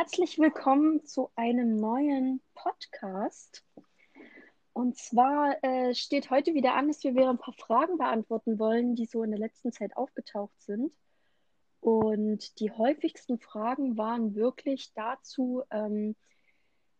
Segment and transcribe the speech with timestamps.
[0.00, 3.62] herzlich willkommen zu einem neuen Podcast.
[4.72, 8.94] Und zwar äh, steht heute wieder an, dass wir wieder ein paar Fragen beantworten wollen,
[8.94, 10.90] die so in der letzten Zeit aufgetaucht sind.
[11.80, 16.16] Und die häufigsten Fragen waren wirklich dazu, ähm,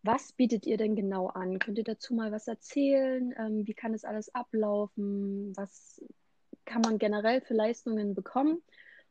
[0.02, 1.58] was bietet ihr denn genau an?
[1.58, 3.32] Könnt ihr dazu mal was erzählen?
[3.38, 5.56] Ähm, wie kann das alles ablaufen?
[5.56, 6.04] Was
[6.66, 8.62] kann man generell für Leistungen bekommen?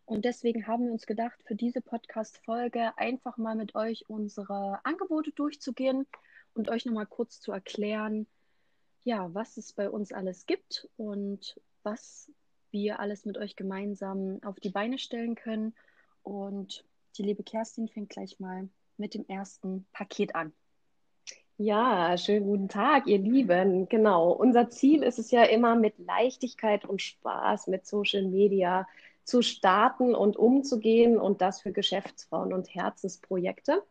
[0.10, 5.32] Und deswegen haben wir uns gedacht, für diese Podcast-Folge einfach mal mit euch unsere Angebote
[5.32, 6.08] durchzugehen
[6.56, 8.26] und euch nochmal kurz zu erklären,
[9.04, 12.32] ja, was es bei uns alles gibt und was
[12.72, 15.76] wir alles mit euch gemeinsam auf die Beine stellen können.
[16.24, 16.84] Und
[17.20, 20.54] die liebe Kerstin fängt gleich mal mit dem ersten Paket an.
[21.58, 23.88] Ja, schönen guten Tag, ihr Lieben.
[23.90, 28.88] Genau, unser Ziel ist es ja immer mit Leichtigkeit und Spaß mit Social Media
[29.30, 33.84] zu starten und umzugehen und das für Geschäftsfrauen und Herzensprojekte.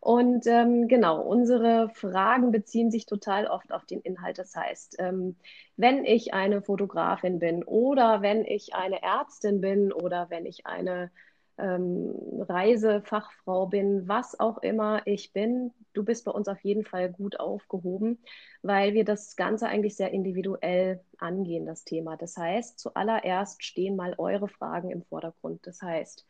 [0.00, 4.38] Und ähm, genau, unsere Fragen beziehen sich total oft auf den Inhalt.
[4.38, 5.36] Das heißt, ähm,
[5.76, 11.10] wenn ich eine Fotografin bin oder wenn ich eine Ärztin bin oder wenn ich eine
[11.58, 12.14] ähm,
[12.48, 17.40] Reisefachfrau bin, was auch immer ich bin, du bist bei uns auf jeden Fall gut
[17.40, 18.18] aufgehoben,
[18.62, 22.16] weil wir das Ganze eigentlich sehr individuell angehen, das Thema.
[22.16, 25.66] Das heißt, zuallererst stehen mal eure Fragen im Vordergrund.
[25.66, 26.26] Das heißt,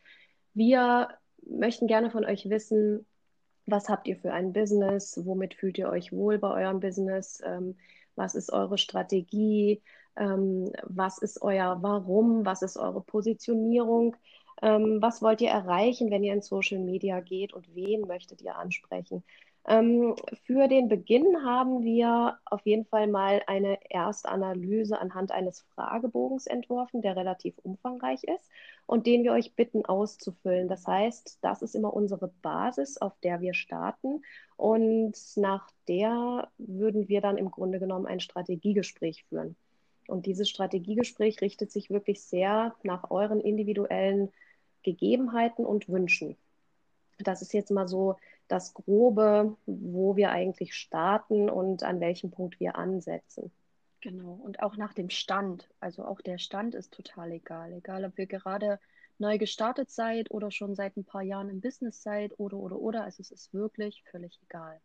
[0.53, 1.09] wir
[1.45, 3.05] möchten gerne von euch wissen,
[3.65, 5.19] was habt ihr für ein Business?
[5.23, 7.41] Womit fühlt ihr euch wohl bei eurem Business?
[7.45, 7.77] Ähm,
[8.15, 9.81] was ist eure Strategie?
[10.15, 12.45] Ähm, was ist euer Warum?
[12.45, 14.15] Was ist eure Positionierung?
[14.61, 18.57] Ähm, was wollt ihr erreichen, wenn ihr in Social Media geht und wen möchtet ihr
[18.57, 19.23] ansprechen?
[19.67, 20.15] Ähm,
[20.45, 27.01] für den Beginn haben wir auf jeden Fall mal eine Erstanalyse anhand eines Fragebogens entworfen,
[27.01, 28.49] der relativ umfangreich ist
[28.87, 30.67] und den wir euch bitten auszufüllen.
[30.67, 34.23] Das heißt, das ist immer unsere Basis, auf der wir starten
[34.57, 39.55] und nach der würden wir dann im Grunde genommen ein Strategiegespräch führen.
[40.07, 44.31] Und dieses Strategiegespräch richtet sich wirklich sehr nach euren individuellen
[44.83, 46.37] Gegebenheiten und Wünschen.
[47.17, 48.17] Das ist jetzt mal so
[48.47, 53.51] das Grobe, wo wir eigentlich starten und an welchem Punkt wir ansetzen.
[54.01, 55.69] Genau, und auch nach dem Stand.
[55.79, 57.73] Also auch der Stand ist total egal.
[57.73, 58.79] Egal, ob ihr gerade
[59.17, 63.03] neu gestartet seid oder schon seit ein paar Jahren im Business seid oder, oder, oder.
[63.03, 64.79] Also es ist wirklich völlig egal.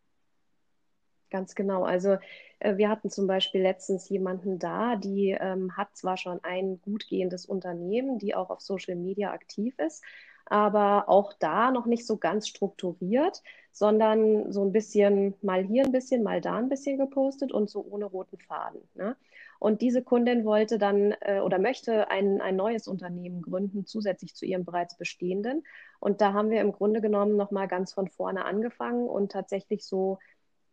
[1.35, 1.83] Ganz genau.
[1.83, 2.19] Also
[2.61, 7.09] äh, wir hatten zum Beispiel letztens jemanden da, die ähm, hat zwar schon ein gut
[7.09, 10.05] gehendes Unternehmen, die auch auf Social Media aktiv ist,
[10.47, 13.43] aber auch da noch nicht so ganz strukturiert,
[13.73, 17.85] sondern so ein bisschen mal hier ein bisschen, mal da ein bisschen gepostet und so
[17.85, 18.89] ohne roten Faden.
[18.95, 19.17] Ne?
[19.59, 24.47] Und diese Kundin wollte dann äh, oder möchte ein, ein neues Unternehmen gründen, zusätzlich zu
[24.47, 25.65] ihrem bereits bestehenden.
[25.99, 30.19] Und da haben wir im Grunde genommen nochmal ganz von vorne angefangen und tatsächlich so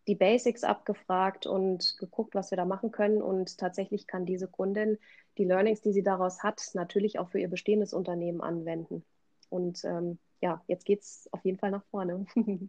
[0.06, 3.22] die Basics abgefragt und geguckt, was wir da machen können.
[3.22, 4.98] Und tatsächlich kann diese Kundin
[5.38, 9.04] die Learnings, die sie daraus hat, natürlich auch für ihr bestehendes Unternehmen anwenden.
[9.48, 12.26] Und ähm, ja, jetzt geht es auf jeden Fall nach vorne.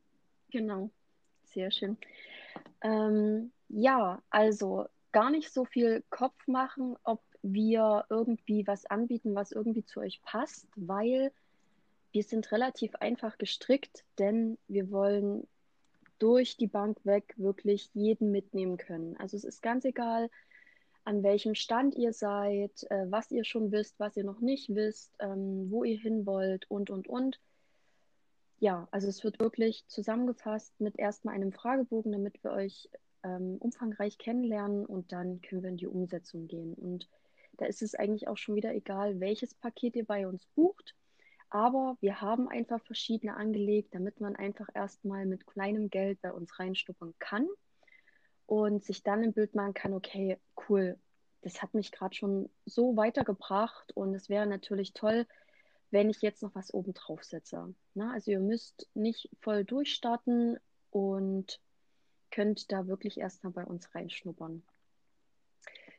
[0.52, 0.90] genau,
[1.44, 1.98] sehr schön.
[2.82, 9.52] Ähm, ja, also gar nicht so viel Kopf machen, ob wir irgendwie was anbieten, was
[9.52, 11.32] irgendwie zu euch passt, weil
[12.12, 15.48] wir sind relativ einfach gestrickt, denn wir wollen
[16.24, 19.18] durch die Bank weg wirklich jeden mitnehmen können.
[19.18, 20.30] Also es ist ganz egal,
[21.04, 25.14] an welchem Stand ihr seid, äh, was ihr schon wisst, was ihr noch nicht wisst,
[25.20, 27.42] ähm, wo ihr hin wollt und, und, und.
[28.60, 32.90] Ja, also es wird wirklich zusammengefasst mit erstmal einem Fragebogen, damit wir euch
[33.24, 36.74] ähm, umfangreich kennenlernen und dann können wir in die Umsetzung gehen.
[36.74, 37.10] Und
[37.58, 40.96] da ist es eigentlich auch schon wieder egal, welches Paket ihr bei uns bucht.
[41.54, 46.58] Aber wir haben einfach verschiedene angelegt, damit man einfach erstmal mit kleinem Geld bei uns
[46.58, 47.48] reinstuppern kann
[48.48, 50.98] und sich dann ein Bild machen kann, okay, cool,
[51.44, 55.28] das hat mich gerade schon so weitergebracht und es wäre natürlich toll,
[55.92, 57.76] wenn ich jetzt noch was oben drauf setze.
[57.94, 60.58] Na, also ihr müsst nicht voll durchstarten
[60.90, 61.62] und
[62.32, 64.64] könnt da wirklich erstmal bei uns reinschnuppern.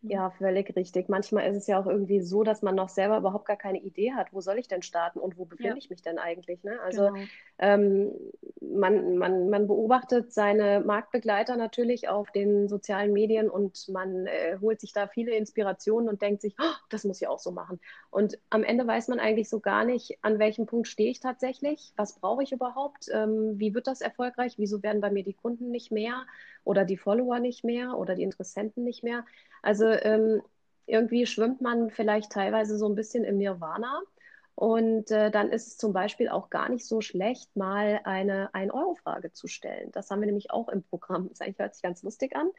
[0.07, 1.09] Ja, völlig richtig.
[1.09, 4.13] Manchmal ist es ja auch irgendwie so, dass man noch selber überhaupt gar keine Idee
[4.13, 5.77] hat, wo soll ich denn starten und wo befinde ja.
[5.77, 6.63] ich mich denn eigentlich.
[6.63, 6.79] Ne?
[6.83, 7.27] Also genau.
[7.59, 8.13] ähm,
[8.61, 14.81] man, man, man beobachtet seine Marktbegleiter natürlich auf den sozialen Medien und man äh, holt
[14.81, 17.81] sich da viele Inspirationen und denkt sich, oh, das muss ich auch so machen.
[18.11, 21.93] Und am Ende weiß man eigentlich so gar nicht, an welchem Punkt stehe ich tatsächlich,
[21.97, 25.71] was brauche ich überhaupt, ähm, wie wird das erfolgreich, wieso werden bei mir die Kunden
[25.71, 26.27] nicht mehr
[26.65, 29.25] oder die Follower nicht mehr oder die Interessenten nicht mehr.
[29.63, 30.43] Also ähm,
[30.87, 34.03] irgendwie schwimmt man vielleicht teilweise so ein bisschen im Nirvana
[34.57, 39.33] Und äh, dann ist es zum Beispiel auch gar nicht so schlecht, mal eine 1-Euro-Frage
[39.33, 39.91] zu stellen.
[39.93, 41.29] Das haben wir nämlich auch im Programm.
[41.29, 42.51] Das eigentlich hört sich ganz lustig an,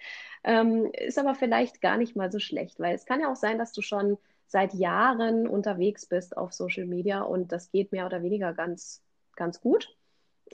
[0.43, 3.57] ähm, ist aber vielleicht gar nicht mal so schlecht, weil es kann ja auch sein,
[3.57, 4.17] dass du schon
[4.47, 9.01] seit Jahren unterwegs bist auf Social Media und das geht mehr oder weniger ganz,
[9.35, 9.95] ganz gut.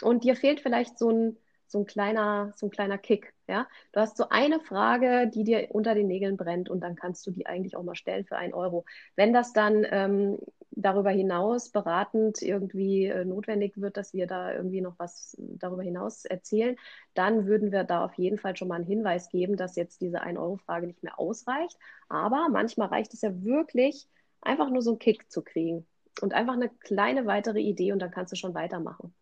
[0.01, 1.38] Und dir fehlt vielleicht so ein,
[1.71, 3.33] so ein kleiner, so ein kleiner Kick.
[3.47, 3.68] Ja?
[3.91, 7.31] Du hast so eine Frage, die dir unter den Nägeln brennt und dann kannst du
[7.31, 8.85] die eigentlich auch mal stellen für einen Euro.
[9.15, 10.38] Wenn das dann ähm,
[10.71, 16.25] darüber hinaus beratend irgendwie äh, notwendig wird, dass wir da irgendwie noch was darüber hinaus
[16.25, 16.75] erzählen,
[17.13, 20.23] dann würden wir da auf jeden Fall schon mal einen Hinweis geben, dass jetzt diese
[20.23, 21.77] 1-Euro-Frage nicht mehr ausreicht.
[22.09, 24.07] Aber manchmal reicht es ja wirklich,
[24.41, 25.85] einfach nur so einen Kick zu kriegen
[26.21, 29.13] und einfach eine kleine weitere Idee und dann kannst du schon weitermachen.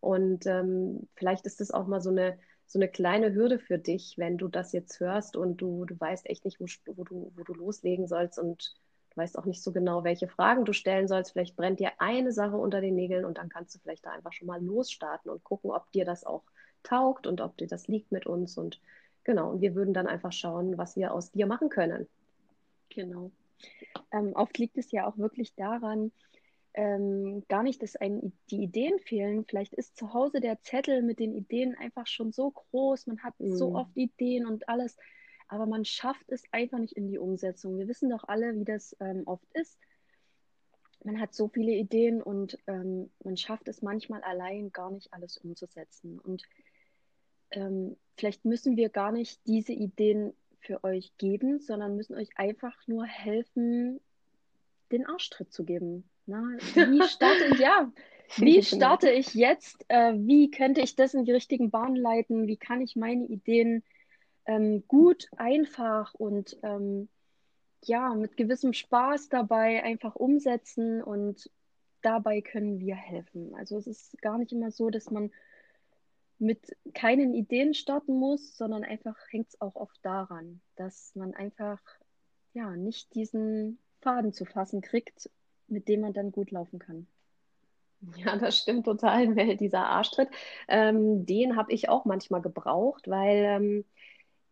[0.00, 4.14] Und ähm, vielleicht ist das auch mal so eine, so eine kleine Hürde für dich,
[4.18, 6.66] wenn du das jetzt hörst und du, du weißt echt nicht, wo,
[6.96, 8.74] wo, du, wo du loslegen sollst und
[9.10, 11.32] du weißt auch nicht so genau, welche Fragen du stellen sollst.
[11.32, 14.32] Vielleicht brennt dir eine Sache unter den Nägeln und dann kannst du vielleicht da einfach
[14.32, 16.42] schon mal losstarten und gucken, ob dir das auch
[16.82, 18.58] taugt und ob dir das liegt mit uns.
[18.58, 18.80] Und
[19.24, 22.06] genau, und wir würden dann einfach schauen, was wir aus dir machen können.
[22.90, 23.30] Genau.
[24.12, 26.12] Ähm, oft liegt es ja auch wirklich daran,
[26.76, 29.46] ähm, gar nicht, dass einem die Ideen fehlen.
[29.46, 33.38] Vielleicht ist zu Hause der Zettel mit den Ideen einfach schon so groß, man hat
[33.40, 33.56] mhm.
[33.56, 34.96] so oft Ideen und alles,
[35.48, 37.78] aber man schafft es einfach nicht in die Umsetzung.
[37.78, 39.78] Wir wissen doch alle, wie das ähm, oft ist.
[41.02, 45.38] Man hat so viele Ideen und ähm, man schafft es manchmal allein gar nicht alles
[45.38, 46.18] umzusetzen.
[46.18, 46.42] Und
[47.52, 52.76] ähm, vielleicht müssen wir gar nicht diese Ideen für euch geben, sondern müssen euch einfach
[52.86, 54.00] nur helfen,
[54.90, 56.04] den Arschtritt zu geben.
[56.26, 56.42] Na,
[56.74, 57.92] wie starte ich, ja,
[58.36, 59.84] wie starte ich jetzt?
[59.88, 62.46] Äh, wie könnte ich das in die richtigen Bahnen leiten?
[62.46, 63.82] Wie kann ich meine Ideen
[64.46, 67.08] ähm, gut, einfach und ähm,
[67.84, 71.50] ja, mit gewissem Spaß dabei einfach umsetzen und
[72.02, 73.54] dabei können wir helfen.
[73.54, 75.30] Also es ist gar nicht immer so, dass man
[76.38, 81.80] mit keinen Ideen starten muss, sondern einfach hängt es auch oft daran, dass man einfach
[82.52, 85.30] ja nicht diesen Faden zu fassen kriegt
[85.68, 87.06] mit dem man dann gut laufen kann.
[88.16, 90.28] Ja, das stimmt total, dieser Arschtritt.
[90.68, 93.84] Ähm, den habe ich auch manchmal gebraucht, weil ähm,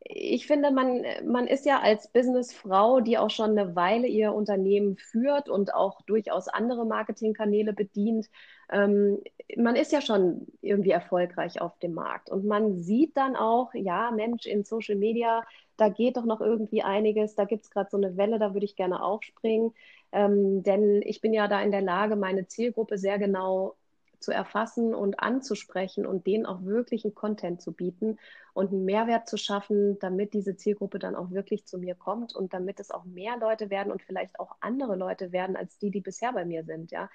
[0.06, 4.96] ich finde, man, man ist ja als Businessfrau, die auch schon eine Weile ihr Unternehmen
[4.96, 8.28] führt und auch durchaus andere Marketingkanäle bedient,
[8.70, 9.18] ähm,
[9.56, 12.30] man ist ja schon irgendwie erfolgreich auf dem Markt.
[12.30, 15.42] Und man sieht dann auch, ja, Mensch, in Social Media,
[15.76, 18.66] da geht doch noch irgendwie einiges, da gibt es gerade so eine Welle, da würde
[18.66, 19.72] ich gerne aufspringen.
[20.14, 23.76] Ähm, denn ich bin ja da in der Lage, meine Zielgruppe sehr genau
[24.20, 28.18] zu erfassen und anzusprechen und denen auch wirklich einen Content zu bieten
[28.54, 32.54] und einen Mehrwert zu schaffen, damit diese Zielgruppe dann auch wirklich zu mir kommt und
[32.54, 36.00] damit es auch mehr Leute werden und vielleicht auch andere Leute werden als die, die
[36.00, 37.10] bisher bei mir sind, ja.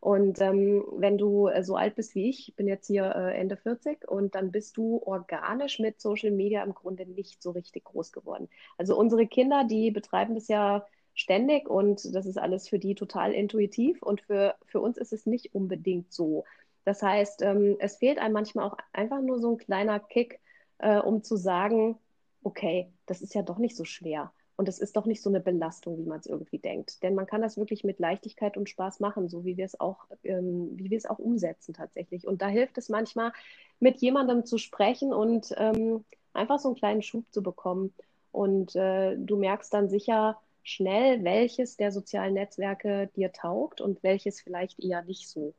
[0.00, 3.38] Und ähm, wenn du äh, so alt bist wie ich, ich bin jetzt hier äh,
[3.38, 7.84] Ende 40 und dann bist du organisch mit Social Media im Grunde nicht so richtig
[7.84, 8.48] groß geworden.
[8.78, 13.32] Also unsere Kinder, die betreiben das ja ständig und das ist alles für die total
[13.32, 16.44] intuitiv und für, für uns ist es nicht unbedingt so.
[16.84, 20.40] Das heißt, ähm, es fehlt einem manchmal auch einfach nur so ein kleiner Kick,
[20.78, 21.98] äh, um zu sagen,
[22.42, 24.32] okay, das ist ja doch nicht so schwer.
[24.56, 27.02] Und es ist doch nicht so eine Belastung, wie man es irgendwie denkt.
[27.02, 30.06] Denn man kann das wirklich mit Leichtigkeit und Spaß machen, so wie wir es auch,
[30.24, 32.26] ähm, wie wir es auch umsetzen tatsächlich.
[32.26, 33.32] Und da hilft es manchmal,
[33.80, 37.92] mit jemandem zu sprechen und ähm, einfach so einen kleinen Schub zu bekommen.
[38.30, 44.40] Und äh, du merkst dann sicher, schnell, welches der sozialen Netzwerke dir taugt und welches
[44.40, 45.54] vielleicht eher nicht so.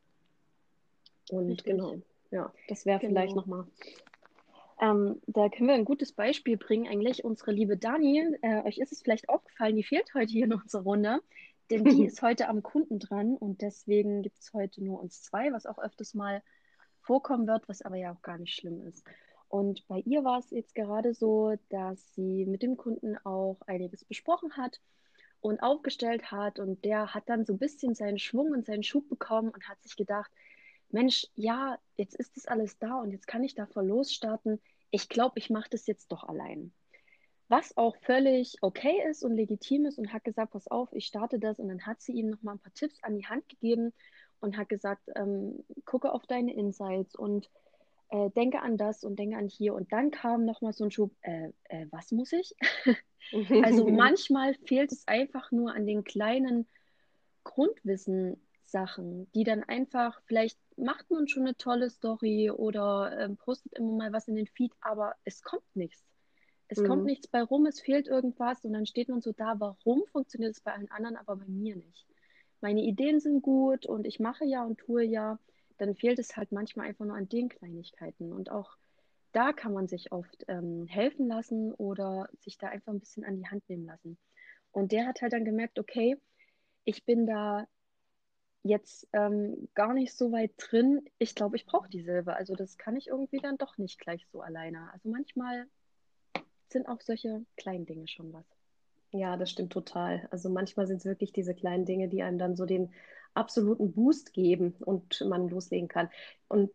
[1.29, 1.65] Und Richtig.
[1.65, 1.95] genau,
[2.31, 3.11] ja, das wäre genau.
[3.11, 3.65] vielleicht nochmal.
[4.81, 6.87] Ähm, da können wir ein gutes Beispiel bringen.
[6.87, 10.53] Eigentlich unsere liebe Dani, äh, euch ist es vielleicht aufgefallen, die fehlt heute hier in
[10.53, 11.21] unserer Runde,
[11.69, 15.53] denn die ist heute am Kunden dran und deswegen gibt es heute nur uns zwei,
[15.53, 16.41] was auch öfters mal
[17.01, 19.05] vorkommen wird, was aber ja auch gar nicht schlimm ist.
[19.53, 24.03] Und bei ihr war es jetzt gerade so, dass sie mit dem Kunden auch einiges
[24.03, 24.81] besprochen hat
[25.41, 26.57] und aufgestellt hat.
[26.57, 29.79] Und der hat dann so ein bisschen seinen Schwung und seinen Schub bekommen und hat
[29.83, 30.31] sich gedacht,
[30.89, 34.59] Mensch, ja, jetzt ist das alles da und jetzt kann ich da voll losstarten.
[34.89, 36.73] Ich glaube, ich mache das jetzt doch allein.
[37.47, 41.37] Was auch völlig okay ist und legitim ist und hat gesagt, pass auf, ich starte
[41.37, 41.59] das.
[41.59, 43.93] Und dann hat sie ihm noch mal ein paar Tipps an die Hand gegeben
[44.39, 47.51] und hat gesagt, ähm, gucke auf deine Insights und
[48.13, 49.73] äh, denke an das und denke an hier.
[49.73, 52.55] Und dann kam nochmal so ein Schub, äh, äh, was muss ich?
[53.63, 56.67] also manchmal fehlt es einfach nur an den kleinen
[57.43, 63.93] Grundwissen-Sachen, die dann einfach, vielleicht macht man schon eine tolle Story oder äh, postet immer
[63.93, 66.03] mal was in den Feed, aber es kommt nichts.
[66.67, 66.87] Es mhm.
[66.87, 70.53] kommt nichts bei rum, es fehlt irgendwas und dann steht man so da, warum funktioniert
[70.53, 72.07] es bei allen anderen, aber bei mir nicht?
[72.63, 75.37] meine Ideen sind gut und ich mache ja und tue ja,
[75.77, 78.31] dann fehlt es halt manchmal einfach nur an den Kleinigkeiten.
[78.31, 78.77] Und auch
[79.31, 83.37] da kann man sich oft ähm, helfen lassen oder sich da einfach ein bisschen an
[83.37, 84.17] die Hand nehmen lassen.
[84.71, 86.17] Und der hat halt dann gemerkt, okay,
[86.85, 87.67] ich bin da
[88.63, 91.05] jetzt ähm, gar nicht so weit drin.
[91.17, 92.35] Ich glaube, ich brauche die Silbe.
[92.35, 94.91] Also das kann ich irgendwie dann doch nicht gleich so alleine.
[94.93, 95.67] Also manchmal
[96.69, 98.45] sind auch solche kleinen Dinge schon was.
[99.11, 100.27] Ja, das stimmt total.
[100.31, 102.91] Also manchmal sind es wirklich diese kleinen Dinge, die einem dann so den
[103.33, 106.09] absoluten Boost geben und man loslegen kann.
[106.47, 106.71] Und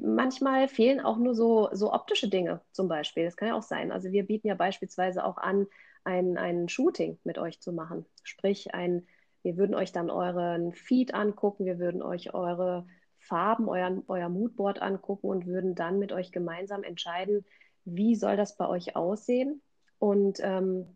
[0.00, 3.24] manchmal fehlen auch nur so, so optische Dinge zum Beispiel.
[3.24, 3.92] Das kann ja auch sein.
[3.92, 5.66] Also wir bieten ja beispielsweise auch an,
[6.04, 8.04] ein, ein Shooting mit euch zu machen.
[8.22, 9.06] Sprich, ein,
[9.42, 12.86] wir würden euch dann euren Feed angucken, wir würden euch eure
[13.18, 17.44] Farben, euer, euer Moodboard angucken und würden dann mit euch gemeinsam entscheiden,
[17.84, 19.62] wie soll das bei euch aussehen
[19.98, 20.86] und ähm,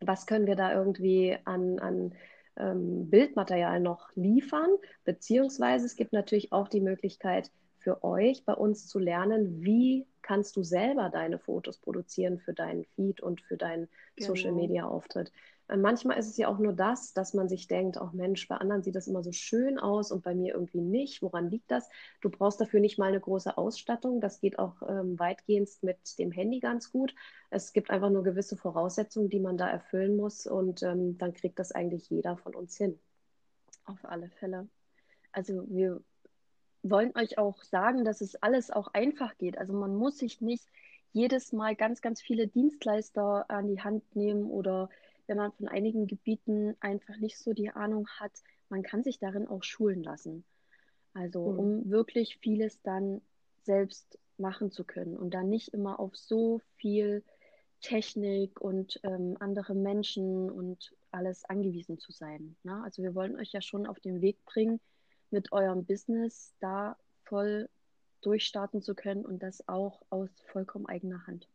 [0.00, 2.14] was können wir da irgendwie an, an
[2.58, 4.70] ähm, Bildmaterial noch liefern,
[5.04, 10.56] beziehungsweise es gibt natürlich auch die Möglichkeit für euch bei uns zu lernen, wie kannst
[10.56, 14.28] du selber deine Fotos produzieren für deinen Feed und für deinen genau.
[14.28, 15.28] Social Media Auftritt.
[15.28, 15.32] Äh,
[15.76, 18.82] manchmal ist es ja auch nur das, dass man sich denkt, auch Mensch, bei anderen
[18.82, 21.20] sieht das immer so schön aus und bei mir irgendwie nicht.
[21.20, 21.88] Woran liegt das?
[22.20, 24.20] Du brauchst dafür nicht mal eine große Ausstattung.
[24.20, 27.14] Das geht auch ähm, weitgehend mit dem Handy ganz gut.
[27.50, 31.58] Es gibt einfach nur gewisse Voraussetzungen, die man da erfüllen muss und ähm, dann kriegt
[31.58, 32.98] das eigentlich jeder von uns hin.
[33.84, 34.68] Auf alle Fälle.
[35.32, 36.00] Also wir
[36.82, 39.58] wollen euch auch sagen, dass es alles auch einfach geht.
[39.58, 40.66] Also man muss sich nicht
[41.12, 44.88] jedes Mal ganz, ganz viele Dienstleister an die Hand nehmen oder
[45.28, 48.32] wenn man von einigen Gebieten einfach nicht so die Ahnung hat,
[48.68, 50.44] man kann sich darin auch schulen lassen.
[51.14, 51.58] Also mhm.
[51.58, 53.20] um wirklich vieles dann
[53.62, 57.22] selbst machen zu können und dann nicht immer auf so viel
[57.80, 62.56] Technik und ähm, andere Menschen und alles angewiesen zu sein.
[62.62, 62.82] Ne?
[62.82, 64.80] Also wir wollen euch ja schon auf den Weg bringen,
[65.30, 67.68] mit eurem Business da voll
[68.22, 71.48] durchstarten zu können und das auch aus vollkommen eigener Hand.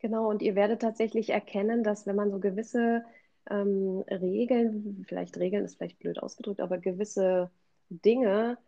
[0.00, 3.04] Genau, und ihr werdet tatsächlich erkennen, dass wenn man so gewisse
[3.50, 7.50] ähm, Regeln, vielleicht Regeln ist vielleicht blöd ausgedrückt, aber gewisse
[7.90, 8.58] Dinge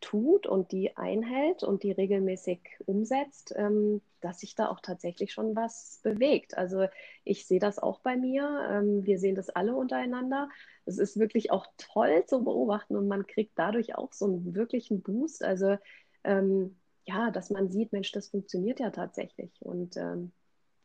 [0.00, 5.54] tut und die einhält und die regelmäßig umsetzt, ähm, dass sich da auch tatsächlich schon
[5.56, 6.56] was bewegt.
[6.58, 6.86] Also
[7.24, 8.66] ich sehe das auch bei mir.
[8.70, 10.48] Ähm, wir sehen das alle untereinander.
[10.86, 15.02] Es ist wirklich auch toll zu beobachten und man kriegt dadurch auch so einen wirklichen
[15.02, 15.44] Boost.
[15.44, 15.76] Also
[16.24, 19.52] ähm, ja, dass man sieht, Mensch, das funktioniert ja tatsächlich.
[19.60, 20.32] Und ähm,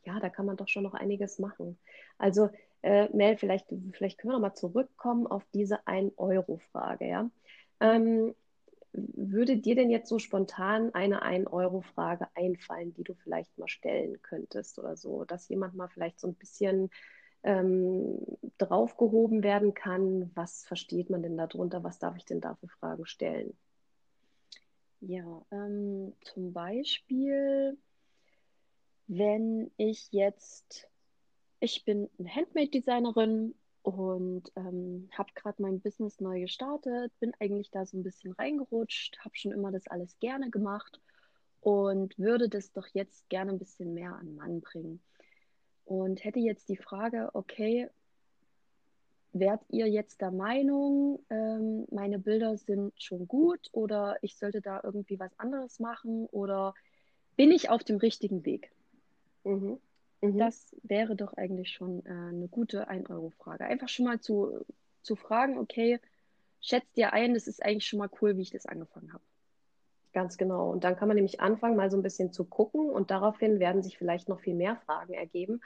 [0.08, 1.78] ja, da kann man doch schon noch einiges machen.
[2.18, 2.50] Also,
[2.82, 7.08] äh, Mel, vielleicht, vielleicht können wir nochmal zurückkommen auf diese 1-Euro-Frage.
[7.08, 7.30] Ja?
[7.82, 8.34] Ähm,
[8.94, 14.80] würde dir denn jetzt so spontan eine 1-Euro-Frage einfallen, die du vielleicht mal stellen könntest
[14.80, 16.90] oder so, dass jemand mal vielleicht so ein bisschen
[17.44, 18.20] ähm,
[18.58, 20.32] draufgehoben werden kann?
[20.36, 21.84] Was versteht man denn darunter?
[21.84, 23.58] Was darf ich denn da für Fragen stellen?
[25.02, 27.78] Ja, ähm, zum Beispiel,
[29.08, 30.88] wenn ich jetzt,
[31.60, 37.86] ich bin eine Handmade-Designerin und ähm, habe gerade mein Business neu gestartet, bin eigentlich da
[37.86, 41.00] so ein bisschen reingerutscht, habe schon immer das alles gerne gemacht
[41.62, 45.02] und würde das doch jetzt gerne ein bisschen mehr an Mann bringen.
[45.86, 47.90] Und hätte jetzt die Frage, okay,
[49.32, 54.82] wärt ihr jetzt der Meinung, ähm, meine Bilder sind schon gut oder ich sollte da
[54.84, 56.74] irgendwie was anderes machen oder
[57.38, 58.72] bin ich auf dem richtigen Weg?
[59.48, 59.80] Mhm.
[60.22, 60.38] Mhm.
[60.38, 63.66] Das wäre doch eigentlich schon äh, eine gute 1-Euro-Frage.
[63.66, 64.66] Einfach schon mal zu,
[65.01, 66.00] zu fragen, okay,
[66.60, 69.24] schätzt dir ein, das ist eigentlich schon mal cool, wie ich das angefangen habe.
[70.13, 70.72] Ganz genau.
[70.72, 73.84] Und dann kann man nämlich anfangen, mal so ein bisschen zu gucken und daraufhin werden
[73.84, 75.62] sich vielleicht noch viel mehr Fragen ergeben.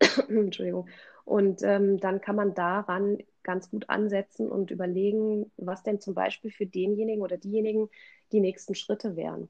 [0.28, 0.88] Entschuldigung.
[1.24, 6.50] Und ähm, dann kann man daran ganz gut ansetzen und überlegen, was denn zum Beispiel
[6.50, 7.88] für denjenigen oder diejenigen
[8.32, 9.48] die nächsten Schritte wären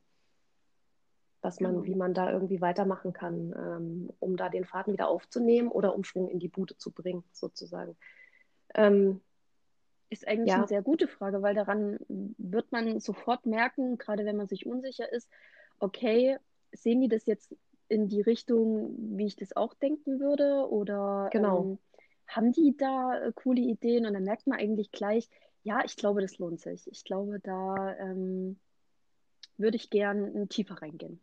[1.46, 1.84] was man, genau.
[1.86, 6.28] wie man da irgendwie weitermachen kann, ähm, um da den Faden wieder aufzunehmen oder Umschwung
[6.28, 7.96] in die Bude zu bringen, sozusagen.
[8.74, 9.20] Ähm,
[10.10, 10.56] ist eigentlich ja.
[10.56, 15.10] eine sehr gute Frage, weil daran wird man sofort merken, gerade wenn man sich unsicher
[15.12, 15.28] ist,
[15.78, 16.36] okay,
[16.72, 17.54] sehen die das jetzt
[17.88, 20.68] in die Richtung, wie ich das auch denken würde?
[20.68, 21.62] Oder genau.
[21.62, 21.78] ähm,
[22.26, 24.04] haben die da äh, coole Ideen?
[24.04, 25.28] Und dann merkt man eigentlich gleich,
[25.62, 26.90] ja, ich glaube, das lohnt sich.
[26.90, 28.58] Ich glaube, da ähm,
[29.56, 31.20] würde ich gern tiefer reingehen.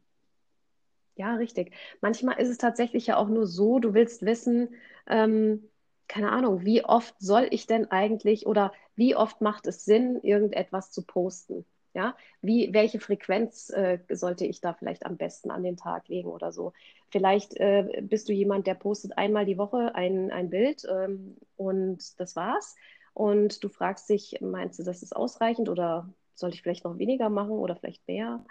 [1.15, 1.73] Ja, richtig.
[2.01, 4.69] Manchmal ist es tatsächlich ja auch nur so, du willst wissen,
[5.07, 5.69] ähm,
[6.07, 10.91] keine Ahnung, wie oft soll ich denn eigentlich oder wie oft macht es Sinn, irgendetwas
[10.91, 11.65] zu posten?
[11.93, 16.29] Ja, wie, welche Frequenz äh, sollte ich da vielleicht am besten an den Tag legen
[16.29, 16.73] oder so?
[17.11, 22.19] Vielleicht äh, bist du jemand, der postet einmal die Woche ein, ein Bild ähm, und
[22.19, 22.75] das war's.
[23.13, 27.29] und du fragst dich, meinst du, das ist ausreichend oder sollte ich vielleicht noch weniger
[27.29, 28.43] machen oder vielleicht mehr?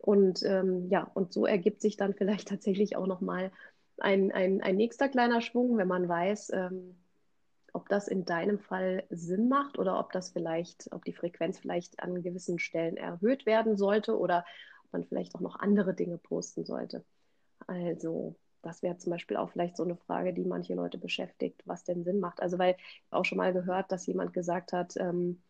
[0.00, 3.52] Und ähm, ja, und so ergibt sich dann vielleicht tatsächlich auch nochmal
[3.98, 6.96] ein, ein, ein nächster kleiner Schwung, wenn man weiß, ähm,
[7.72, 12.02] ob das in deinem Fall Sinn macht oder ob das vielleicht, ob die Frequenz vielleicht
[12.02, 14.44] an gewissen Stellen erhöht werden sollte oder
[14.84, 17.04] ob man vielleicht auch noch andere Dinge posten sollte.
[17.66, 21.84] Also, das wäre zum Beispiel auch vielleicht so eine Frage, die manche Leute beschäftigt, was
[21.84, 22.42] denn Sinn macht.
[22.42, 25.42] Also, weil ich auch schon mal gehört, dass jemand gesagt hat, ähm,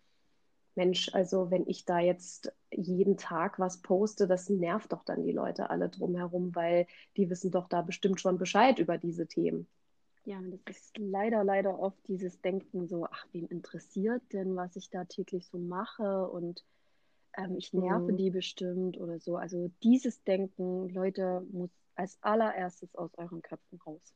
[0.81, 5.33] Mensch, also wenn ich da jetzt jeden Tag was poste, das nervt doch dann die
[5.33, 6.87] Leute alle drumherum, weil
[7.19, 9.67] die wissen doch da bestimmt schon Bescheid über diese Themen.
[10.25, 14.89] Ja, das ist leider, leider oft dieses Denken so, ach, wem interessiert denn, was ich
[14.89, 16.65] da täglich so mache und
[17.37, 18.17] ähm, ich nerve mhm.
[18.17, 19.37] die bestimmt oder so.
[19.37, 24.15] Also dieses Denken, Leute, muss als allererstes aus euren Köpfen raus.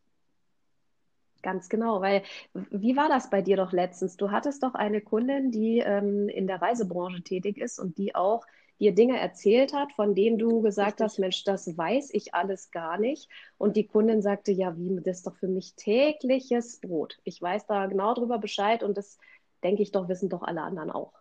[1.45, 2.23] Ganz genau, weil
[2.55, 4.17] wie war das bei dir doch letztens?
[4.17, 8.47] Du hattest doch eine Kundin, die ähm, in der Reisebranche tätig ist und die auch
[8.81, 11.05] dir Dinge erzählt hat, von denen du gesagt Richtig.
[11.05, 13.29] hast, Mensch, das weiß ich alles gar nicht.
[13.59, 17.19] Und die Kundin sagte, ja, wie, das ist doch für mich tägliches Brot.
[17.25, 19.19] Ich weiß da genau drüber Bescheid und das
[19.63, 21.13] denke ich doch, wissen doch alle anderen auch.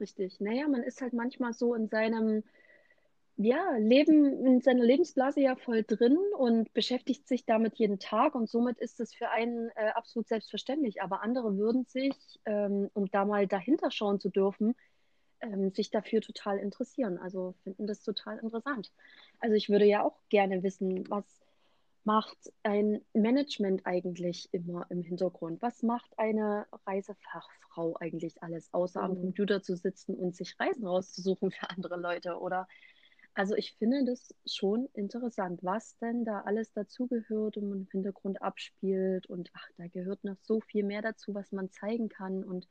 [0.00, 0.40] Richtig.
[0.40, 2.42] Naja, man ist halt manchmal so in seinem
[3.40, 8.50] ja, Leben, in seiner Lebensblase ja voll drin und beschäftigt sich damit jeden Tag und
[8.50, 11.02] somit ist es für einen äh, absolut selbstverständlich.
[11.02, 12.16] Aber andere würden sich,
[12.46, 14.74] ähm, um da mal dahinter schauen zu dürfen,
[15.40, 17.16] ähm, sich dafür total interessieren.
[17.16, 18.90] Also finden das total interessant.
[19.38, 21.24] Also ich würde ja auch gerne wissen, was
[22.02, 25.62] macht ein Management eigentlich immer im Hintergrund?
[25.62, 29.06] Was macht eine Reisefachfrau eigentlich alles, außer mhm.
[29.06, 32.40] am Computer zu sitzen und sich Reisen rauszusuchen für andere Leute?
[32.40, 32.66] Oder
[33.38, 39.30] also ich finde das schon interessant, was denn da alles dazugehört und im Hintergrund abspielt.
[39.30, 42.42] Und ach, da gehört noch so viel mehr dazu, was man zeigen kann.
[42.42, 42.66] Und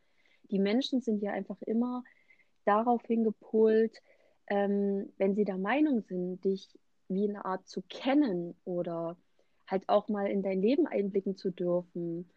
[0.52, 2.04] die Menschen sind ja einfach immer
[2.66, 4.02] darauf hingepolt,
[4.48, 6.68] ähm, wenn sie der Meinung sind, dich
[7.08, 9.16] wie eine Art zu kennen oder
[9.68, 12.30] halt auch mal in dein Leben einblicken zu dürfen,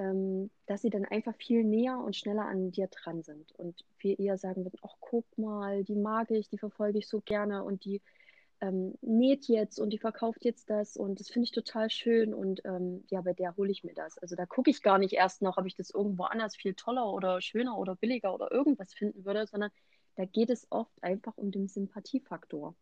[0.00, 4.18] ähm, dass sie dann einfach viel näher und schneller an dir dran sind und viel
[4.18, 7.84] eher sagen würden, ach guck mal, die mag ich, die verfolge ich so gerne und
[7.84, 8.00] die
[8.62, 12.62] ähm, näht jetzt und die verkauft jetzt das und das finde ich total schön und
[12.64, 14.16] ähm, ja, bei der hole ich mir das.
[14.16, 17.12] Also da gucke ich gar nicht erst noch, ob ich das irgendwo anders viel toller
[17.12, 19.70] oder schöner oder billiger oder irgendwas finden würde, sondern
[20.16, 22.74] da geht es oft einfach um den Sympathiefaktor.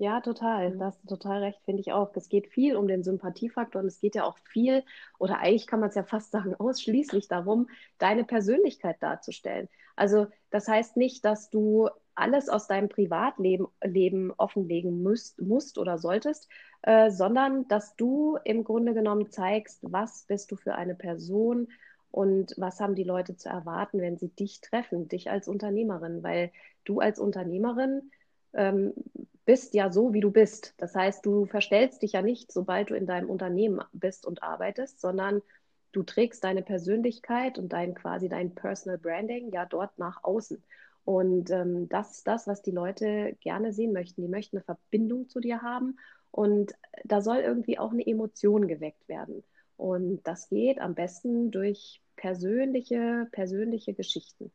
[0.00, 0.70] Ja, total.
[0.74, 0.78] Mhm.
[0.78, 2.14] Da hast du total recht, finde ich auch.
[2.14, 4.84] Es geht viel um den Sympathiefaktor und es geht ja auch viel,
[5.18, 9.68] oder eigentlich kann man es ja fast sagen, ausschließlich darum, deine Persönlichkeit darzustellen.
[9.96, 15.98] Also das heißt nicht, dass du alles aus deinem Privatleben Leben offenlegen müsst, musst oder
[15.98, 16.48] solltest,
[16.82, 21.68] äh, sondern dass du im Grunde genommen zeigst, was bist du für eine Person
[22.10, 26.52] und was haben die Leute zu erwarten, wenn sie dich treffen, dich als Unternehmerin, weil
[26.84, 28.10] du als Unternehmerin
[28.54, 28.94] ähm,
[29.48, 30.74] bist ja so, wie du bist.
[30.76, 35.00] Das heißt, du verstellst dich ja nicht, sobald du in deinem Unternehmen bist und arbeitest,
[35.00, 35.40] sondern
[35.92, 40.62] du trägst deine Persönlichkeit und dein quasi dein Personal Branding ja dort nach außen.
[41.06, 44.20] Und ähm, das ist das, was die Leute gerne sehen möchten.
[44.20, 45.96] Die möchten eine Verbindung zu dir haben
[46.30, 49.42] und da soll irgendwie auch eine Emotion geweckt werden.
[49.78, 54.52] Und das geht am besten durch persönliche, persönliche Geschichten.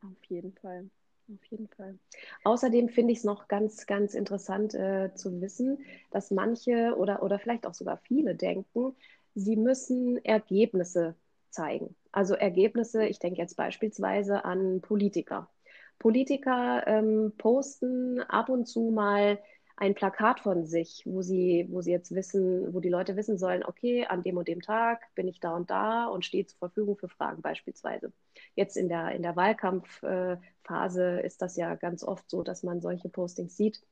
[0.00, 0.90] Auf jeden Fall.
[1.28, 1.98] Auf jeden Fall.
[2.44, 5.78] Außerdem finde ich es noch ganz, ganz interessant äh, zu wissen,
[6.12, 8.94] dass manche oder, oder vielleicht auch sogar viele denken,
[9.34, 11.16] sie müssen Ergebnisse
[11.50, 11.96] zeigen.
[12.12, 15.50] Also Ergebnisse, ich denke jetzt beispielsweise an Politiker.
[15.98, 19.38] Politiker ähm, posten ab und zu mal
[19.76, 23.62] ein Plakat von sich, wo sie, wo sie jetzt wissen, wo die Leute wissen sollen,
[23.62, 26.96] okay, an dem und dem Tag bin ich da und da und stehe zur Verfügung
[26.96, 28.12] für Fragen beispielsweise.
[28.54, 33.10] Jetzt in der, in der Wahlkampfphase ist das ja ganz oft so, dass man solche
[33.10, 33.82] Postings sieht.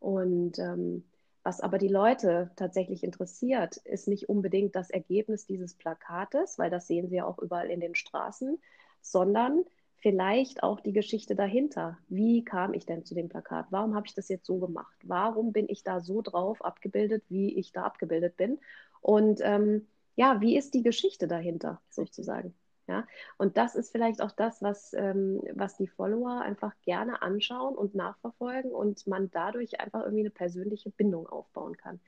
[0.00, 1.04] Und ähm,
[1.42, 6.86] was aber die Leute tatsächlich interessiert, ist nicht unbedingt das Ergebnis dieses Plakates, weil das
[6.86, 8.60] sehen sie ja auch überall in den Straßen,
[9.00, 9.64] sondern
[10.02, 11.96] vielleicht auch die Geschichte dahinter.
[12.08, 13.66] Wie kam ich denn zu dem Plakat?
[13.70, 14.96] Warum habe ich das jetzt so gemacht?
[15.04, 18.58] Warum bin ich da so drauf abgebildet, wie ich da abgebildet bin?
[19.00, 19.86] Und ähm,
[20.16, 22.54] ja, wie ist die Geschichte dahinter sozusagen?
[22.88, 23.06] Ja,
[23.38, 27.94] und das ist vielleicht auch das, was, ähm, was die Follower einfach gerne anschauen und
[27.94, 32.00] nachverfolgen und man dadurch einfach irgendwie eine persönliche Bindung aufbauen kann.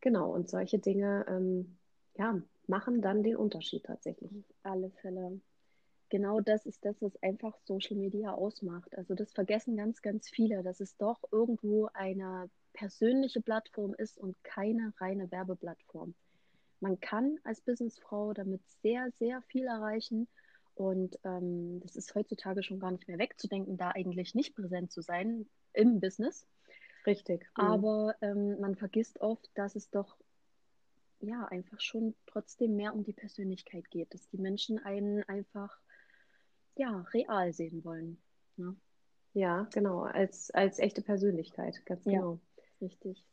[0.00, 1.78] Genau, und solche Dinge ähm,
[2.16, 4.30] ja, machen dann den Unterschied tatsächlich.
[4.30, 5.40] Auf alle Fälle
[6.10, 8.96] genau das ist das, was einfach Social Media ausmacht.
[8.96, 14.36] Also das vergessen ganz, ganz viele, dass es doch irgendwo eine persönliche Plattform ist und
[14.44, 16.14] keine reine Werbeplattform.
[16.80, 20.28] Man kann als Businessfrau damit sehr, sehr viel erreichen
[20.78, 25.02] Und ähm, das ist heutzutage schon gar nicht mehr wegzudenken, da eigentlich nicht präsent zu
[25.02, 26.46] sein im Business.
[27.04, 27.48] Richtig.
[27.56, 27.64] Mhm.
[27.64, 30.16] Aber ähm, man vergisst oft, dass es doch
[31.20, 35.80] ja einfach schon trotzdem mehr um die Persönlichkeit geht, dass die Menschen einen einfach
[36.78, 38.18] ja real sehen wollen.
[38.56, 38.76] Ne?
[39.34, 42.34] Ja, genau, als, als echte Persönlichkeit, ganz genau.
[42.56, 43.24] Ja, richtig.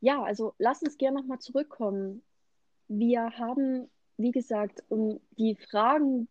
[0.00, 2.22] Ja, also lass uns gerne nochmal zurückkommen.
[2.86, 6.28] Wir haben, wie gesagt, um die Fragen,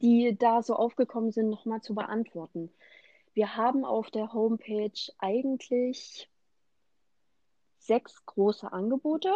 [0.00, 2.72] die da so aufgekommen sind, nochmal zu beantworten.
[3.34, 6.30] Wir haben auf der Homepage eigentlich
[7.78, 9.34] sechs große Angebote,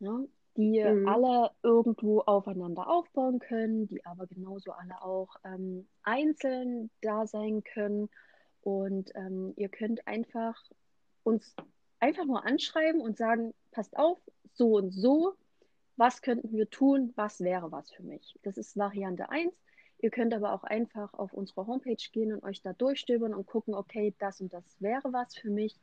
[0.00, 0.20] ja,
[0.56, 1.08] die mhm.
[1.08, 8.08] alle irgendwo aufeinander aufbauen können, die aber genauso alle auch ähm, einzeln da sein können.
[8.62, 10.60] Und ähm, ihr könnt einfach
[11.22, 11.54] uns
[11.98, 14.18] einfach nur anschreiben und sagen, passt auf,
[14.52, 15.34] so und so,
[15.96, 18.38] was könnten wir tun, was wäre was für mich.
[18.42, 19.52] Das ist Variante 1.
[19.98, 23.74] Ihr könnt aber auch einfach auf unsere Homepage gehen und euch da durchstöbern und gucken,
[23.74, 25.78] okay, das und das wäre was für mich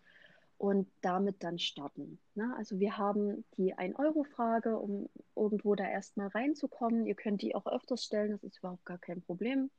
[0.57, 2.19] und damit dann starten.
[2.35, 2.53] Ne?
[2.57, 7.05] Also wir haben die 1-Euro-Frage, um irgendwo da erstmal reinzukommen.
[7.05, 9.69] Ihr könnt die auch öfters stellen, das ist überhaupt gar kein Problem.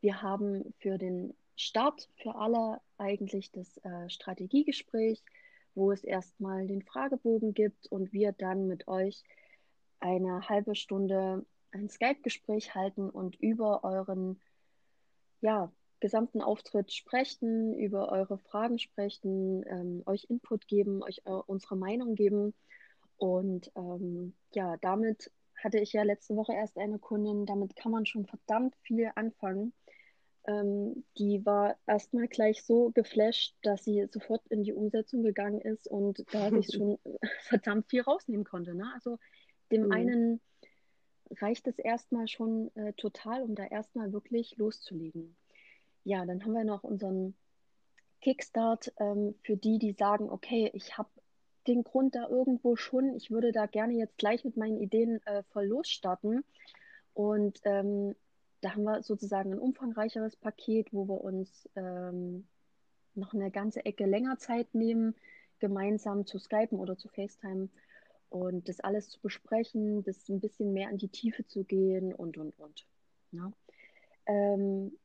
[0.00, 5.22] Wir haben für den Start für alle eigentlich das äh, Strategiegespräch,
[5.74, 9.22] wo es erstmal den Fragebogen gibt und wir dann mit euch
[10.00, 14.40] eine halbe Stunde ein Skype-Gespräch halten und über euren
[15.40, 15.72] ja,
[16.02, 22.16] gesamten Auftritt sprechen, über eure Fragen sprechen, ähm, euch Input geben, euch äh, unsere Meinung
[22.16, 22.54] geben.
[23.16, 28.04] Und ähm, ja, damit hatte ich ja letzte Woche erst eine Kundin, damit kann man
[28.04, 29.72] schon verdammt viel anfangen.
[30.44, 35.86] Ähm, die war erstmal gleich so geflasht, dass sie sofort in die Umsetzung gegangen ist
[35.86, 36.98] und da sich schon
[37.42, 38.74] verdammt viel rausnehmen konnte.
[38.74, 38.90] Ne?
[38.92, 39.18] Also
[39.70, 39.92] dem mhm.
[39.92, 40.40] einen
[41.40, 45.36] reicht es erstmal schon äh, total, um da erstmal wirklich loszulegen.
[46.04, 47.34] Ja, dann haben wir noch unseren
[48.20, 51.08] Kickstart ähm, für die, die sagen, okay, ich habe
[51.66, 55.42] den Grund da irgendwo schon, ich würde da gerne jetzt gleich mit meinen Ideen äh,
[55.50, 56.44] voll losstarten.
[57.14, 58.16] Und ähm,
[58.60, 62.46] da haben wir sozusagen ein umfangreicheres Paket, wo wir uns ähm,
[63.14, 65.14] noch eine ganze Ecke länger Zeit nehmen,
[65.58, 67.68] gemeinsam zu Skypen oder zu FaceTime
[68.30, 72.38] und das alles zu besprechen, das ein bisschen mehr in die Tiefe zu gehen und,
[72.38, 72.86] und, und.
[73.32, 73.44] Ja.
[73.44, 73.52] Ne?
[74.26, 74.98] Ähm,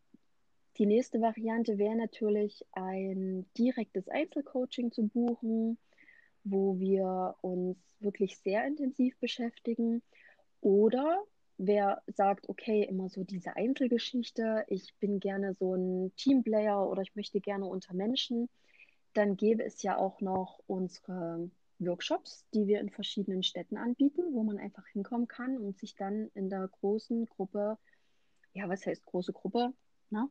[0.78, 5.78] die nächste Variante wäre natürlich ein direktes Einzelcoaching zu buchen,
[6.44, 10.04] wo wir uns wirklich sehr intensiv beschäftigen.
[10.62, 11.24] Oder
[11.58, 17.16] wer sagt, okay, immer so diese Einzelgeschichte, ich bin gerne so ein Teamplayer oder ich
[17.16, 18.50] möchte gerne unter Menschen,
[19.14, 24.44] dann gäbe es ja auch noch unsere Workshops, die wir in verschiedenen Städten anbieten, wo
[24.44, 27.78] man einfach hinkommen kann und sich dann in der großen Gruppe,
[28.54, 29.74] ja, was heißt große Gruppe?
[30.10, 30.30] Na?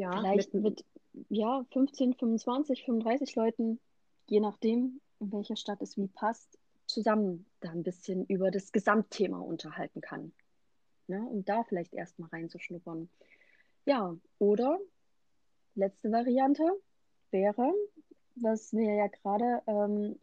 [0.00, 0.84] Ja, Vielleicht mit, mit
[1.28, 3.78] ja, 15, 25, 35 Leuten,
[4.28, 9.38] je nachdem, in welcher Stadt es wie passt, zusammen da ein bisschen über das Gesamtthema
[9.40, 10.32] unterhalten kann.
[11.06, 11.20] Ne?
[11.20, 13.10] Um da vielleicht erstmal reinzuschnuppern.
[13.84, 14.78] Ja, oder
[15.74, 16.64] letzte Variante
[17.30, 17.70] wäre,
[18.36, 20.18] was wir ja gerade ähm,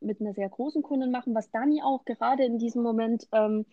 [0.00, 3.64] mit einer sehr großen Kundin machen, was Dani auch gerade in diesem Moment ähm,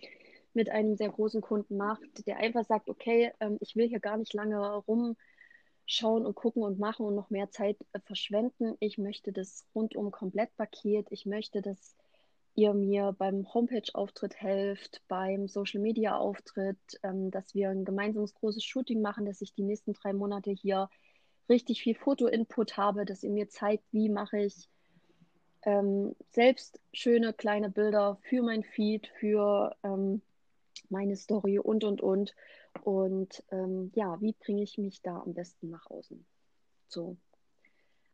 [0.56, 4.18] mit einem sehr großen Kunden macht, der einfach sagt, okay, ähm, ich will hier gar
[4.18, 8.76] nicht lange rumschauen und gucken und machen und noch mehr Zeit äh, verschwenden.
[8.80, 11.08] Ich möchte das rundum Komplettpaket.
[11.12, 11.96] Ich möchte, dass
[12.56, 19.26] ihr mir beim Homepage-Auftritt helft, beim Social-Media-Auftritt, ähm, dass wir ein gemeinsames großes Shooting machen,
[19.26, 20.90] dass ich die nächsten drei Monate hier
[21.50, 24.70] richtig viel Foto-Input habe, dass ihr mir zeigt, wie mache ich
[25.64, 30.22] ähm, selbst schöne kleine Bilder für mein Feed, für ähm,
[30.90, 32.36] meine Story und, und, und.
[32.84, 36.26] Und ähm, ja, wie bringe ich mich da am besten nach außen?
[36.88, 37.18] So.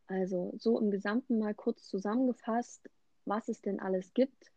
[0.08, 2.90] Also so im Gesamten mal kurz zusammengefasst,
[3.26, 4.52] was es denn alles gibt.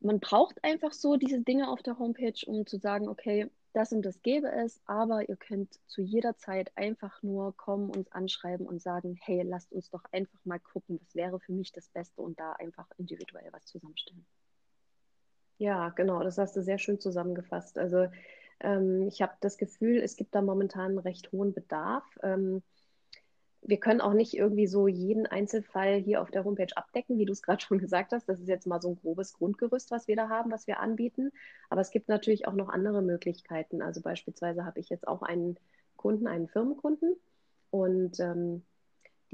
[0.00, 4.02] Man braucht einfach so diese Dinge auf der Homepage, um zu sagen, okay, das und
[4.02, 8.80] das gäbe es, aber ihr könnt zu jeder Zeit einfach nur kommen, uns anschreiben und
[8.80, 12.38] sagen, hey, lasst uns doch einfach mal gucken, was wäre für mich das Beste und
[12.38, 14.24] da einfach individuell was zusammenstellen.
[15.58, 17.78] Ja, genau, das hast du sehr schön zusammengefasst.
[17.78, 18.08] Also
[18.60, 22.04] ähm, ich habe das Gefühl, es gibt da momentan einen recht hohen Bedarf.
[22.22, 22.62] Ähm,
[23.62, 27.32] wir können auch nicht irgendwie so jeden Einzelfall hier auf der Homepage abdecken, wie du
[27.32, 28.28] es gerade schon gesagt hast.
[28.28, 31.30] Das ist jetzt mal so ein grobes Grundgerüst, was wir da haben, was wir anbieten.
[31.70, 33.80] Aber es gibt natürlich auch noch andere Möglichkeiten.
[33.82, 35.58] Also beispielsweise habe ich jetzt auch einen
[35.96, 37.16] Kunden, einen Firmenkunden
[37.70, 38.62] und ähm,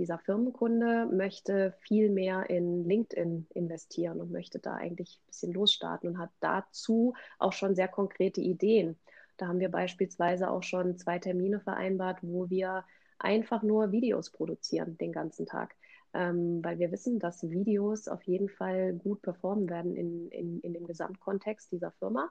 [0.01, 6.09] dieser Firmenkunde möchte viel mehr in LinkedIn investieren und möchte da eigentlich ein bisschen losstarten
[6.09, 8.99] und hat dazu auch schon sehr konkrete Ideen.
[9.37, 12.85] Da haben wir beispielsweise auch schon zwei Termine vereinbart, wo wir
[13.19, 15.77] einfach nur Videos produzieren den ganzen Tag.
[16.13, 20.73] Ähm, weil wir wissen, dass Videos auf jeden Fall gut performen werden in, in, in
[20.73, 22.31] dem Gesamtkontext dieser Firma.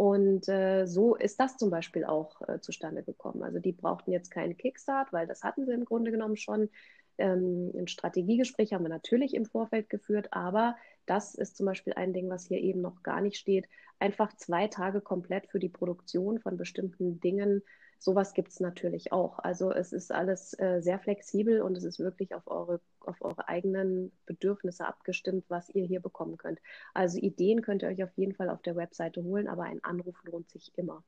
[0.00, 3.42] Und äh, so ist das zum Beispiel auch äh, zustande gekommen.
[3.42, 6.70] Also die brauchten jetzt keinen Kickstart, weil das hatten sie im Grunde genommen schon.
[7.18, 12.12] Ähm, ein Strategiegespräch haben wir natürlich im Vorfeld geführt, aber das ist zum Beispiel ein
[12.12, 13.66] Ding, was hier eben noch gar nicht steht.
[13.98, 17.62] Einfach zwei Tage komplett für die Produktion von bestimmten Dingen
[18.00, 19.38] sowas gibt es natürlich auch.
[19.38, 23.46] Also es ist alles äh, sehr flexibel und es ist wirklich auf eure, auf eure
[23.46, 26.60] eigenen Bedürfnisse abgestimmt, was ihr hier bekommen könnt.
[26.94, 30.16] Also Ideen könnt ihr euch auf jeden Fall auf der Webseite holen, aber ein Anruf
[30.24, 31.04] lohnt sich immer.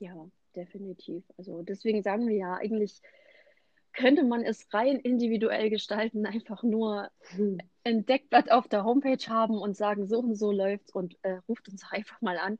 [0.00, 1.22] Ja, definitiv.
[1.38, 3.00] Also deswegen sagen wir ja, eigentlich
[3.92, 7.58] könnte man es rein individuell gestalten, einfach nur hm.
[7.84, 11.68] ein Deckblatt auf der Homepage haben und sagen, so und so läuft's und äh, ruft
[11.68, 12.58] uns einfach mal an.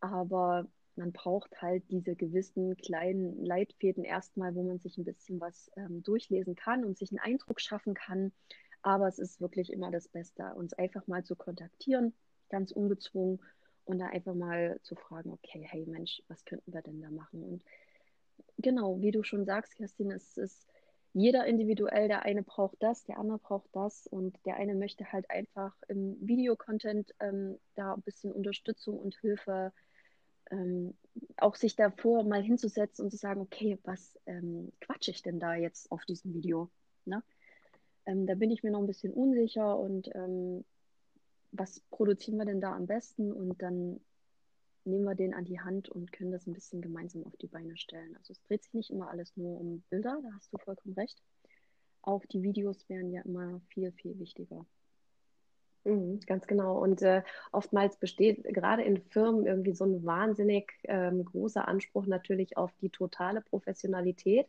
[0.00, 5.70] Aber man braucht halt diese gewissen kleinen Leitfäden erstmal, wo man sich ein bisschen was
[5.76, 8.32] ähm, durchlesen kann und sich einen Eindruck schaffen kann.
[8.82, 12.14] Aber es ist wirklich immer das Beste, uns einfach mal zu kontaktieren,
[12.48, 13.40] ganz ungezwungen
[13.84, 17.42] und da einfach mal zu fragen, okay, hey Mensch, was könnten wir denn da machen?
[17.42, 17.62] Und
[18.58, 20.66] genau, wie du schon sagst, Kerstin, es ist
[21.12, 25.28] jeder individuell, der eine braucht das, der andere braucht das und der eine möchte halt
[25.28, 29.72] einfach im Videocontent ähm, da ein bisschen Unterstützung und Hilfe
[30.50, 30.94] ähm,
[31.36, 35.54] auch sich davor mal hinzusetzen und zu sagen, okay, was ähm, quatsche ich denn da
[35.54, 36.70] jetzt auf diesem Video?
[37.04, 37.22] Ne?
[38.06, 40.64] Ähm, da bin ich mir noch ein bisschen unsicher und ähm,
[41.52, 43.32] was produzieren wir denn da am besten?
[43.32, 44.00] Und dann
[44.84, 47.76] nehmen wir den an die Hand und können das ein bisschen gemeinsam auf die Beine
[47.76, 48.16] stellen.
[48.16, 51.22] Also es dreht sich nicht immer alles nur um Bilder, da hast du vollkommen recht.
[52.02, 54.64] Auch die Videos wären ja immer viel, viel wichtiger.
[55.84, 56.78] Mhm, ganz genau.
[56.78, 62.56] Und äh, oftmals besteht gerade in Firmen irgendwie so ein wahnsinnig ähm, großer Anspruch natürlich
[62.56, 64.46] auf die totale Professionalität.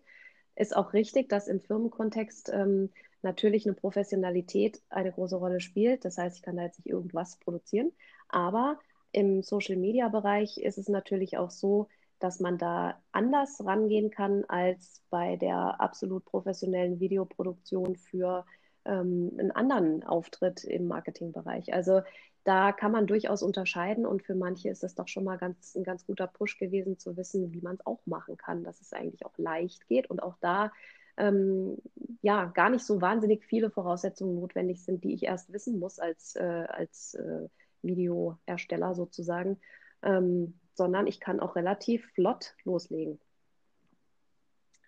[0.55, 2.89] Ist auch richtig, dass im Firmenkontext ähm,
[3.21, 6.03] natürlich eine Professionalität eine große Rolle spielt.
[6.03, 7.91] Das heißt, ich kann da jetzt nicht irgendwas produzieren.
[8.27, 8.79] Aber
[9.11, 11.87] im Social-Media-Bereich ist es natürlich auch so,
[12.19, 18.45] dass man da anders rangehen kann als bei der absolut professionellen Videoproduktion für
[18.85, 21.73] ähm, einen anderen Auftritt im Marketingbereich.
[21.73, 22.01] Also
[22.43, 25.83] da kann man durchaus unterscheiden und für manche ist es doch schon mal ganz, ein
[25.83, 29.25] ganz guter Push gewesen zu wissen, wie man es auch machen kann, dass es eigentlich
[29.25, 30.71] auch leicht geht und auch da
[31.17, 31.77] ähm,
[32.21, 36.35] ja gar nicht so wahnsinnig viele Voraussetzungen notwendig sind, die ich erst wissen muss als,
[36.35, 37.47] äh, als äh,
[37.81, 39.59] Videoersteller sozusagen,
[40.03, 43.19] ähm, sondern ich kann auch relativ flott loslegen.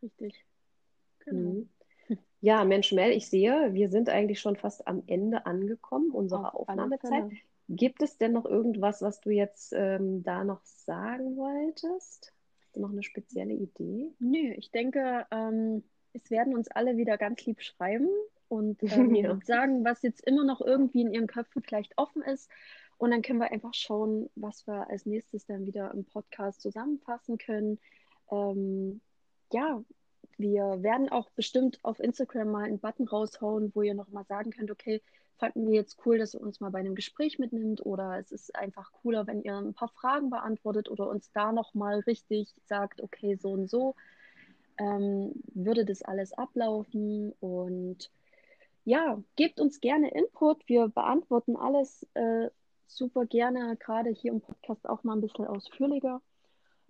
[0.01, 0.45] Richtig.
[1.19, 1.51] Genau.
[1.51, 1.69] Mhm.
[2.41, 6.67] Ja, Mensch, Mel, ich sehe, wir sind eigentlich schon fast am Ende angekommen unserer Auf
[6.67, 7.31] Aufnahmezeit.
[7.69, 12.33] Gibt es denn noch irgendwas, was du jetzt ähm, da noch sagen wolltest?
[12.59, 14.11] Hast du noch eine spezielle Idee?
[14.19, 18.09] Nö, ich denke, ähm, es werden uns alle wieder ganz lieb schreiben
[18.49, 19.39] und ähm, ja.
[19.45, 22.49] sagen, was jetzt immer noch irgendwie in ihren Köpfen vielleicht offen ist.
[23.03, 27.37] Und dann können wir einfach schauen, was wir als nächstes dann wieder im Podcast zusammenfassen
[27.37, 27.77] können.
[28.31, 29.01] Ähm,
[29.51, 29.83] ja,
[30.37, 34.71] wir werden auch bestimmt auf Instagram mal einen Button raushauen, wo ihr nochmal sagen könnt,
[34.71, 35.01] okay,
[35.35, 38.55] fanden wir jetzt cool, dass ihr uns mal bei einem Gespräch mitnimmt oder es ist
[38.55, 43.35] einfach cooler, wenn ihr ein paar Fragen beantwortet oder uns da nochmal richtig sagt, okay,
[43.35, 43.95] so und so
[44.77, 48.09] ähm, würde das alles ablaufen und
[48.85, 52.49] ja, gebt uns gerne Input, wir beantworten alles äh,
[52.87, 56.21] super gerne, gerade hier im Podcast auch mal ein bisschen ausführlicher.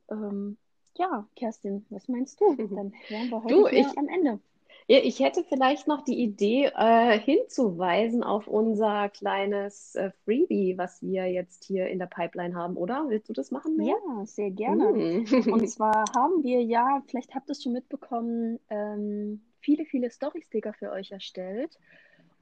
[0.10, 0.58] Ähm,
[0.96, 2.56] ja, Kerstin, was meinst du?
[2.56, 4.40] Dann wären wir heute du, ich, am Ende.
[4.88, 11.26] Ich hätte vielleicht noch die Idee, äh, hinzuweisen auf unser kleines äh, Freebie, was wir
[11.32, 13.06] jetzt hier in der Pipeline haben, oder?
[13.08, 13.78] Willst du das machen?
[13.78, 13.96] Mehr?
[14.06, 14.92] Ja, sehr gerne.
[14.92, 15.54] Mm.
[15.54, 20.74] Und zwar haben wir ja, vielleicht habt ihr es schon mitbekommen, ähm, viele, viele Story-Sticker
[20.74, 21.80] für euch erstellt.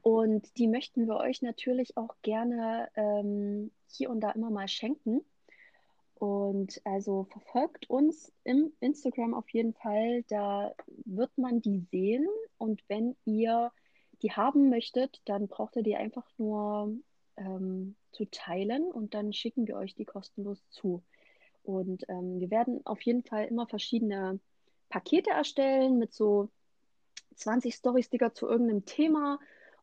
[0.02, 5.22] Und die möchten wir euch natürlich auch gerne ähm, hier und da immer mal schenken.
[6.16, 10.24] Und also verfolgt uns im Instagram auf jeden Fall.
[10.28, 10.74] Da
[11.06, 12.28] wird man die sehen.
[12.58, 13.72] Und wenn ihr
[14.22, 16.96] die haben möchtet, dann braucht ihr die einfach nur
[17.38, 21.04] ähm, zu teilen und dann schicken wir euch die kostenlos zu.
[21.64, 24.40] Und ähm, wir werden auf jeden Fall immer verschiedene
[24.90, 26.50] Pakete erstellen mit so
[27.36, 29.40] 20 Story-Sticker zu irgendeinem Thema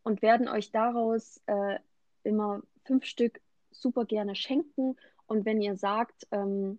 [0.09, 1.79] und werden euch daraus äh,
[2.23, 6.79] immer fünf Stück super gerne schenken und wenn ihr sagt, ähm,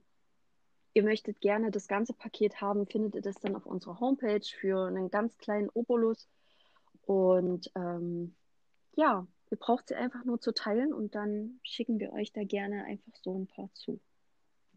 [0.96, 4.88] ihr möchtet gerne das ganze Paket haben, findet ihr das dann auf unserer Homepage für
[4.88, 6.28] einen ganz kleinen Obolus.
[7.04, 8.36] Und ähm,
[8.96, 12.86] ja, ihr braucht sie einfach nur zu teilen und dann schicken wir euch da gerne
[12.86, 14.00] einfach so ein paar zu.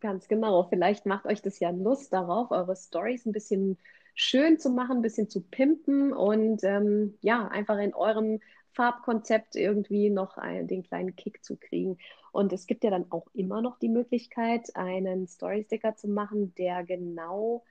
[0.01, 0.65] Ganz genau.
[0.65, 3.79] Vielleicht macht euch das ja Lust darauf, eure Stories ein bisschen
[4.15, 8.41] schön zu machen, ein bisschen zu pimpen und ähm, ja, einfach in eurem
[8.73, 11.99] Farbkonzept irgendwie noch einen, den kleinen Kick zu kriegen.
[12.33, 16.83] Und es gibt ja dann auch immer noch die Möglichkeit, einen Story-Sticker zu machen, der
[16.83, 17.63] genau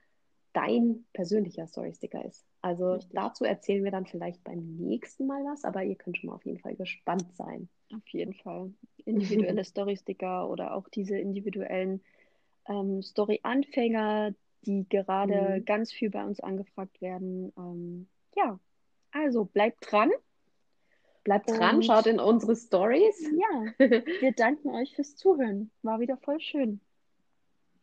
[0.52, 2.44] dein persönlicher Story-Sticker ist.
[2.60, 3.12] Also Richtig.
[3.14, 6.46] dazu erzählen wir dann vielleicht beim nächsten Mal was, aber ihr könnt schon mal auf
[6.46, 7.68] jeden Fall gespannt sein.
[7.92, 8.72] Auf jeden Fall.
[9.04, 12.02] Individuelle Story-Sticker oder auch diese individuellen
[12.68, 14.34] ähm, Story-Anfänger,
[14.66, 15.64] die gerade mhm.
[15.64, 17.52] ganz viel bei uns angefragt werden.
[17.56, 18.58] Ähm, ja,
[19.12, 20.10] also bleibt dran.
[21.24, 23.20] Bleibt Und, dran, schaut in unsere Stories.
[23.32, 23.72] Ja,
[24.20, 25.70] wir danken euch fürs Zuhören.
[25.82, 26.80] War wieder voll schön.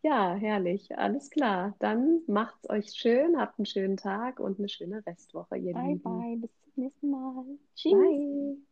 [0.02, 0.98] Ja, herrlich.
[0.98, 1.76] Alles klar.
[1.80, 6.02] Dann macht's euch schön, habt einen schönen Tag und eine schöne Restwoche, ihr bye, Lieben.
[6.04, 6.38] Bye, bye.
[6.38, 7.46] Bis zum nächsten Mal.
[7.76, 7.94] Tschüss.
[7.94, 8.68] Bye.